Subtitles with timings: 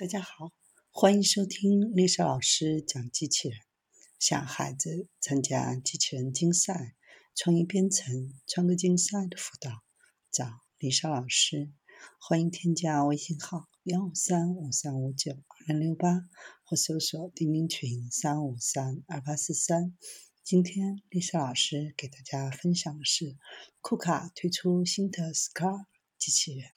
[0.00, 0.54] 大家好，
[0.90, 3.58] 欢迎收听丽莎老师讲机器人。
[4.18, 6.96] 想孩子参加机器人竞赛、
[7.34, 9.82] 创意编程、创客竞赛的辅导，
[10.32, 10.46] 找
[10.78, 11.70] 丽莎老师。
[12.18, 15.32] 欢迎添加微信号幺五三五三五九
[15.68, 16.22] 二零六八，
[16.64, 19.94] 或搜索钉钉群三五三二八四三。
[20.42, 23.36] 今天丽莎老师给大家分享的是
[23.82, 25.84] 库卡推出新的 Scar
[26.18, 26.70] 机器人。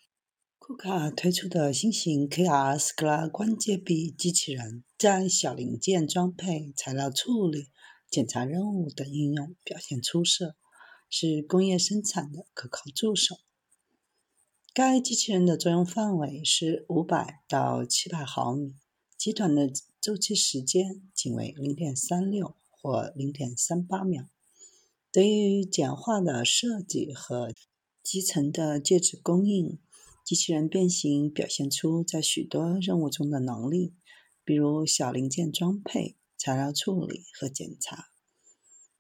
[0.66, 7.68] 库卡推出的新型 KR Skla 关节臂机器人，在小零件装配、材料处理、
[8.10, 10.56] 检查任务等应用表现出色，
[11.10, 13.40] 是工业生产的可靠助手。
[14.74, 18.74] 该机器人的作用范围是五百到七百毫米，
[19.18, 24.30] 极短的周期时间仅为零点三六或零点三八秒。
[25.12, 27.54] 对于简化的设计和
[28.02, 29.78] 集成的介质供应。
[30.24, 33.94] 机器人变形表现出在许多任务中的能力，
[34.46, 38.08] 比如小零件装配、材料处理和检查。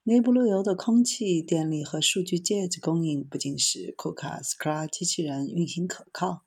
[0.03, 6.43] 内部路由的空气、电力和数据介质供应不仅使库卡 Skra 机器人运行可靠，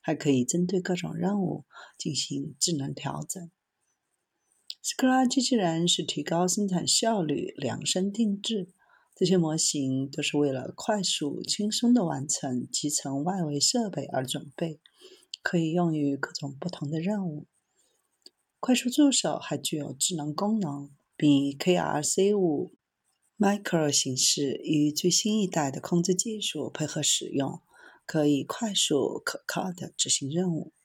[0.00, 1.64] 还可以针对各种任务
[1.98, 3.50] 进行智能调整。
[4.82, 8.73] Skra 机器人是提高生产效率量身定制。
[9.16, 14.80] 这些模型都是为了快速、轻松地完成集成外围设备而准备，
[15.40, 17.46] 可以用于各种不同的任务。
[18.58, 22.72] 快速助手还具有智能功能，并以 KRC5
[23.38, 27.60] Micro 形式与最新一代的控制技术配合使用，
[28.06, 30.72] 可以快速、可靠地执行任务。